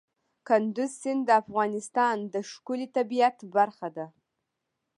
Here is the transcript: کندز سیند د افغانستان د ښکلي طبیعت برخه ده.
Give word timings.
کندز 0.47 0.91
سیند 1.01 1.23
د 1.25 1.29
افغانستان 1.41 2.15
د 2.33 2.35
ښکلي 2.51 2.87
طبیعت 2.97 3.37
برخه 3.55 3.87
ده. 3.97 4.05